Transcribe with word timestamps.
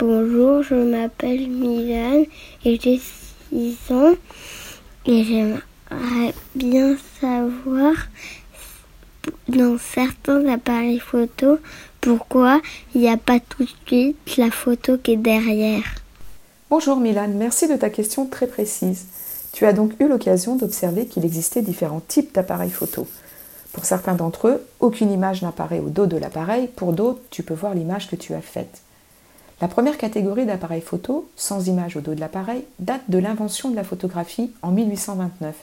Bonjour, 0.00 0.62
je 0.62 0.76
m'appelle 0.76 1.50
Milan 1.50 2.24
et 2.64 2.80
j'ai 2.80 2.98
6 3.52 3.76
ans 3.90 4.14
et 5.04 5.24
j'aimerais 5.24 6.32
bien 6.54 6.96
savoir 7.20 7.92
dans 9.48 9.76
certains 9.76 10.46
appareils 10.48 11.00
photo 11.00 11.58
pourquoi 12.00 12.62
il 12.94 13.02
n'y 13.02 13.10
a 13.10 13.18
pas 13.18 13.40
tout 13.40 13.64
de 13.64 13.68
suite 13.86 14.38
la 14.38 14.50
photo 14.50 14.96
qui 14.96 15.12
est 15.12 15.16
derrière. 15.18 15.84
Bonjour 16.70 16.96
Milan, 16.96 17.28
merci 17.34 17.68
de 17.68 17.76
ta 17.76 17.90
question 17.90 18.24
très 18.24 18.46
précise. 18.46 19.04
Tu 19.52 19.66
as 19.66 19.74
donc 19.74 19.92
eu 20.00 20.08
l'occasion 20.08 20.56
d'observer 20.56 21.04
qu'il 21.04 21.26
existait 21.26 21.60
différents 21.60 22.02
types 22.08 22.34
d'appareils 22.34 22.70
photo. 22.70 23.06
Pour 23.74 23.84
certains 23.84 24.14
d'entre 24.14 24.48
eux, 24.48 24.66
aucune 24.80 25.12
image 25.12 25.42
n'apparaît 25.42 25.80
au 25.80 25.90
dos 25.90 26.06
de 26.06 26.16
l'appareil, 26.16 26.68
pour 26.68 26.94
d'autres, 26.94 27.20
tu 27.28 27.42
peux 27.42 27.52
voir 27.52 27.74
l'image 27.74 28.08
que 28.08 28.16
tu 28.16 28.32
as 28.32 28.40
faite. 28.40 28.80
La 29.60 29.68
première 29.68 29.98
catégorie 29.98 30.46
d'appareils 30.46 30.80
photo, 30.80 31.28
sans 31.36 31.68
image 31.68 31.94
au 31.96 32.00
dos 32.00 32.14
de 32.14 32.20
l'appareil, 32.20 32.64
date 32.78 33.02
de 33.08 33.18
l'invention 33.18 33.68
de 33.68 33.76
la 33.76 33.84
photographie 33.84 34.52
en 34.62 34.70
1829. 34.70 35.54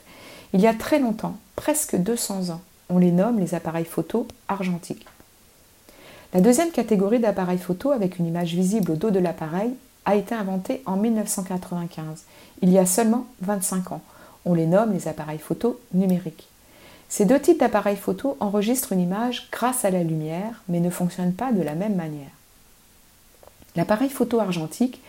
Il 0.52 0.60
y 0.60 0.68
a 0.68 0.74
très 0.74 1.00
longtemps, 1.00 1.36
presque 1.56 1.96
200 1.96 2.50
ans. 2.50 2.60
On 2.90 2.98
les 2.98 3.10
nomme 3.10 3.40
les 3.40 3.56
appareils 3.56 3.84
photo 3.84 4.28
argentiques. 4.46 5.04
La 6.32 6.40
deuxième 6.40 6.70
catégorie 6.70 7.18
d'appareils 7.18 7.58
photo 7.58 7.90
avec 7.90 8.20
une 8.20 8.26
image 8.26 8.54
visible 8.54 8.92
au 8.92 8.94
dos 8.94 9.10
de 9.10 9.18
l'appareil 9.18 9.72
a 10.04 10.14
été 10.14 10.32
inventée 10.32 10.80
en 10.86 10.96
1995, 10.96 12.22
il 12.62 12.70
y 12.70 12.78
a 12.78 12.86
seulement 12.86 13.26
25 13.42 13.92
ans. 13.92 14.00
On 14.44 14.54
les 14.54 14.66
nomme 14.66 14.92
les 14.92 15.08
appareils 15.08 15.38
photo 15.38 15.80
numériques. 15.92 16.48
Ces 17.08 17.24
deux 17.24 17.40
types 17.40 17.60
d'appareils 17.60 17.96
photo 17.96 18.36
enregistrent 18.38 18.92
une 18.92 19.00
image 19.00 19.48
grâce 19.50 19.84
à 19.84 19.90
la 19.90 20.04
lumière, 20.04 20.62
mais 20.68 20.80
ne 20.80 20.88
fonctionnent 20.88 21.34
pas 21.34 21.52
de 21.52 21.62
la 21.62 21.74
même 21.74 21.96
manière. 21.96 22.30
L'appareil 23.76 24.10
photo 24.10 24.40
argentique 24.40 25.00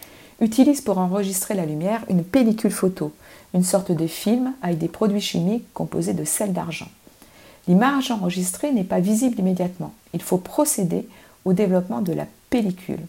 utilise 0.41 0.81
pour 0.81 0.97
enregistrer 0.97 1.53
la 1.53 1.65
lumière 1.65 2.05
une 2.09 2.23
pellicule 2.23 2.71
photo, 2.71 3.11
une 3.53 3.63
sorte 3.63 3.91
de 3.91 4.07
film 4.07 4.53
avec 4.61 4.77
des 4.77 4.87
produits 4.87 5.21
chimiques 5.21 5.71
composés 5.73 6.13
de 6.13 6.23
sel 6.23 6.53
d'argent. 6.53 6.89
L'image 7.67 8.11
enregistrée 8.11 8.71
n'est 8.71 8.83
pas 8.83 8.99
visible 8.99 9.39
immédiatement. 9.39 9.93
Il 10.13 10.21
faut 10.21 10.37
procéder 10.37 11.07
au 11.45 11.53
développement 11.53 12.01
de 12.01 12.13
la 12.13 12.25
pellicule. 12.49 13.05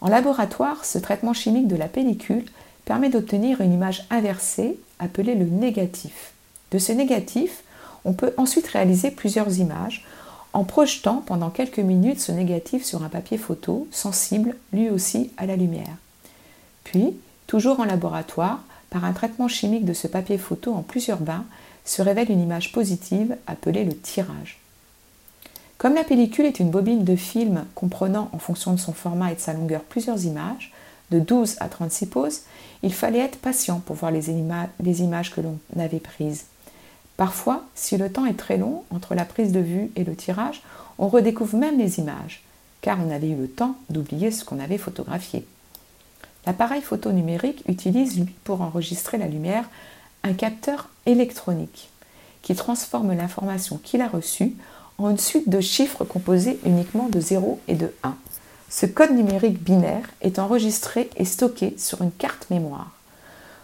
En 0.00 0.08
laboratoire, 0.08 0.84
ce 0.84 0.98
traitement 0.98 1.32
chimique 1.32 1.66
de 1.66 1.76
la 1.76 1.88
pellicule 1.88 2.44
permet 2.84 3.10
d'obtenir 3.10 3.60
une 3.60 3.72
image 3.72 4.06
inversée 4.10 4.78
appelée 4.98 5.34
le 5.34 5.44
négatif. 5.44 6.32
De 6.70 6.78
ce 6.78 6.92
négatif, 6.92 7.64
on 8.04 8.12
peut 8.12 8.32
ensuite 8.36 8.68
réaliser 8.68 9.10
plusieurs 9.10 9.58
images 9.58 10.06
en 10.58 10.64
projetant 10.64 11.22
pendant 11.24 11.50
quelques 11.50 11.78
minutes 11.78 12.20
ce 12.20 12.32
négatif 12.32 12.84
sur 12.84 13.04
un 13.04 13.08
papier 13.08 13.38
photo 13.38 13.86
sensible 13.92 14.56
lui 14.72 14.90
aussi 14.90 15.30
à 15.36 15.46
la 15.46 15.54
lumière. 15.54 15.96
Puis, 16.82 17.14
toujours 17.46 17.78
en 17.78 17.84
laboratoire, 17.84 18.64
par 18.90 19.04
un 19.04 19.12
traitement 19.12 19.46
chimique 19.46 19.84
de 19.84 19.92
ce 19.92 20.08
papier 20.08 20.36
photo 20.36 20.74
en 20.74 20.82
plusieurs 20.82 21.20
bains, 21.20 21.44
se 21.84 22.02
révèle 22.02 22.32
une 22.32 22.42
image 22.42 22.72
positive 22.72 23.36
appelée 23.46 23.84
le 23.84 23.96
tirage. 23.96 24.58
Comme 25.78 25.94
la 25.94 26.02
pellicule 26.02 26.46
est 26.46 26.58
une 26.58 26.70
bobine 26.70 27.04
de 27.04 27.14
film 27.14 27.64
comprenant 27.76 28.28
en 28.32 28.38
fonction 28.40 28.72
de 28.72 28.80
son 28.80 28.92
format 28.92 29.30
et 29.30 29.36
de 29.36 29.40
sa 29.40 29.52
longueur 29.52 29.82
plusieurs 29.82 30.24
images, 30.24 30.72
de 31.12 31.20
12 31.20 31.54
à 31.60 31.68
36 31.68 32.06
poses, 32.06 32.40
il 32.82 32.92
fallait 32.92 33.20
être 33.20 33.38
patient 33.38 33.78
pour 33.78 33.94
voir 33.94 34.10
les, 34.10 34.28
images 34.28 35.30
que 35.32 35.40
l'on 35.40 35.56
avait 35.78 36.00
prises. 36.00 36.46
Parfois, 37.18 37.64
si 37.74 37.96
le 37.96 38.10
temps 38.10 38.26
est 38.26 38.38
très 38.38 38.56
long 38.56 38.84
entre 38.90 39.16
la 39.16 39.24
prise 39.24 39.50
de 39.50 39.58
vue 39.58 39.90
et 39.96 40.04
le 40.04 40.14
tirage, 40.14 40.62
on 40.98 41.08
redécouvre 41.08 41.58
même 41.58 41.76
les 41.76 41.98
images, 41.98 42.44
car 42.80 42.96
on 43.04 43.10
avait 43.10 43.28
eu 43.28 43.34
le 43.34 43.48
temps 43.48 43.74
d'oublier 43.90 44.30
ce 44.30 44.44
qu'on 44.44 44.60
avait 44.60 44.78
photographié. 44.78 45.44
L'appareil 46.46 46.80
photo 46.80 47.10
numérique 47.10 47.64
utilise, 47.68 48.20
lui, 48.20 48.32
pour 48.44 48.62
enregistrer 48.62 49.18
la 49.18 49.26
lumière, 49.26 49.68
un 50.22 50.32
capteur 50.32 50.88
électronique 51.06 51.90
qui 52.42 52.54
transforme 52.54 53.12
l'information 53.12 53.78
qu'il 53.78 54.00
a 54.00 54.08
reçue 54.08 54.54
en 54.98 55.10
une 55.10 55.18
suite 55.18 55.48
de 55.48 55.60
chiffres 55.60 56.04
composés 56.04 56.60
uniquement 56.64 57.08
de 57.08 57.20
0 57.20 57.60
et 57.66 57.74
de 57.74 57.92
1. 58.04 58.14
Ce 58.70 58.86
code 58.86 59.10
numérique 59.10 59.60
binaire 59.60 60.08
est 60.20 60.38
enregistré 60.38 61.10
et 61.16 61.24
stocké 61.24 61.74
sur 61.78 62.00
une 62.00 62.12
carte 62.12 62.48
mémoire. 62.50 62.92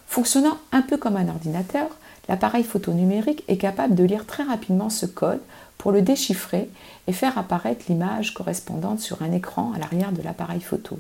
Fonctionnant 0.09 0.59
un 0.72 0.82
peu 0.82 0.97
comme 0.97 1.16
un 1.16 1.28
ordinateur, 1.28 1.88
l'appareil 2.29 2.65
photo 2.65 2.93
numérique 2.93 3.45
est 3.49 3.57
capable 3.57 3.95
de 3.95 4.05
lire 4.05 4.27
très 4.27 4.43
rapidement 4.43 4.91
ce 4.91 5.07
code 5.07 5.41
pour 5.79 5.93
le 5.93 6.03
déchiffrer 6.03 6.69
et 7.07 7.12
faire 7.12 7.37
apparaître 7.39 7.85
l'image 7.89 8.35
correspondante 8.35 9.01
sur 9.01 9.23
un 9.23 9.33
écran 9.33 9.73
à 9.75 9.79
l'arrière 9.79 10.12
de 10.12 10.23
l'appareil 10.23 10.61
photo. 10.61 10.99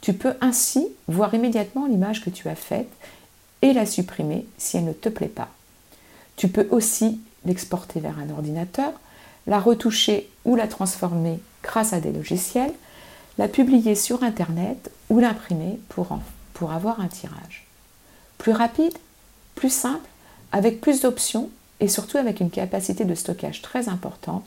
Tu 0.00 0.12
peux 0.12 0.34
ainsi 0.40 0.86
voir 1.06 1.34
immédiatement 1.34 1.86
l'image 1.86 2.24
que 2.24 2.30
tu 2.30 2.48
as 2.48 2.54
faite 2.54 2.90
et 3.62 3.72
la 3.72 3.86
supprimer 3.86 4.46
si 4.56 4.76
elle 4.76 4.84
ne 4.84 4.92
te 4.92 5.08
plaît 5.08 5.26
pas. 5.26 5.48
Tu 6.36 6.48
peux 6.48 6.68
aussi 6.70 7.20
l'exporter 7.44 8.00
vers 8.00 8.18
un 8.18 8.30
ordinateur, 8.30 8.92
la 9.46 9.58
retoucher 9.58 10.28
ou 10.44 10.54
la 10.56 10.68
transformer 10.68 11.40
grâce 11.62 11.92
à 11.92 12.00
des 12.00 12.12
logiciels, 12.12 12.72
la 13.38 13.48
publier 13.48 13.94
sur 13.94 14.22
Internet 14.22 14.90
ou 15.10 15.18
l'imprimer 15.18 15.80
pour, 15.88 16.72
avoir 16.72 17.00
un 17.00 17.08
tirage. 17.08 17.66
Plus 18.36 18.52
rapide, 18.52 18.96
plus 19.54 19.72
simple 19.72 20.08
avec 20.52 20.80
plus 20.80 21.00
d'options 21.00 21.50
et 21.80 21.88
surtout 21.88 22.18
avec 22.18 22.40
une 22.40 22.50
capacité 22.50 23.04
de 23.04 23.14
stockage 23.14 23.62
très 23.62 23.88
importante, 23.88 24.44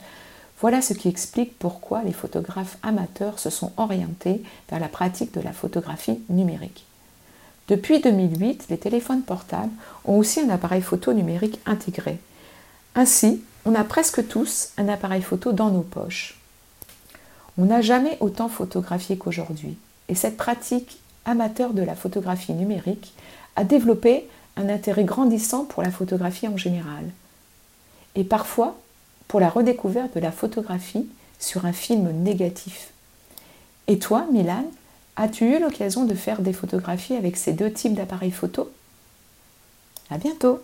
voilà 0.59 0.81
ce 0.81 0.93
qui 0.93 1.07
explique 1.07 1.57
pourquoi 1.57 2.03
les 2.03 2.11
photographes 2.11 2.77
amateurs 2.83 3.39
se 3.39 3.49
sont 3.49 3.71
orientés 3.77 4.43
vers 4.69 4.79
la 4.79 4.89
pratique 4.89 5.33
de 5.33 5.41
la 5.41 5.53
photographie 5.53 6.19
numérique. 6.29 6.85
Depuis 7.67 7.99
2008, 7.99 8.67
les 8.69 8.77
téléphones 8.77 9.23
portables 9.23 9.71
ont 10.05 10.17
aussi 10.17 10.39
un 10.39 10.49
appareil 10.49 10.81
photo 10.81 11.13
numérique 11.13 11.59
intégré. 11.65 12.19
Ainsi, 12.95 13.41
on 13.65 13.75
a 13.75 13.83
presque 13.83 14.27
tous 14.27 14.69
un 14.77 14.87
appareil 14.89 15.21
photo 15.21 15.51
dans 15.51 15.69
nos 15.69 15.81
poches. 15.81 16.39
On 17.57 17.65
n'a 17.65 17.81
jamais 17.81 18.17
autant 18.19 18.49
photographié 18.49 19.17
qu'aujourd'hui, 19.17 19.77
et 20.09 20.15
cette 20.15 20.37
pratique 20.37 20.99
amateur 21.25 21.73
de 21.73 21.81
la 21.81 21.95
photographie 21.95 22.53
numérique 22.53 23.13
a 23.55 23.63
développé 23.63 24.27
un 24.57 24.69
intérêt 24.69 25.03
grandissant 25.03 25.65
pour 25.65 25.83
la 25.83 25.91
photographie 25.91 26.47
en 26.47 26.57
général, 26.57 27.05
et 28.15 28.23
parfois 28.23 28.77
pour 29.27 29.39
la 29.39 29.49
redécouverte 29.49 30.15
de 30.15 30.19
la 30.19 30.31
photographie 30.31 31.07
sur 31.39 31.65
un 31.65 31.73
film 31.73 32.11
négatif. 32.23 32.89
Et 33.87 33.97
toi, 33.97 34.25
Milan, 34.31 34.65
as-tu 35.15 35.45
eu 35.45 35.59
l'occasion 35.59 36.05
de 36.05 36.13
faire 36.13 36.41
des 36.41 36.53
photographies 36.53 37.15
avec 37.15 37.37
ces 37.37 37.53
deux 37.53 37.71
types 37.71 37.93
d'appareils 37.93 38.31
photo? 38.31 38.69
À 40.09 40.17
bientôt 40.17 40.61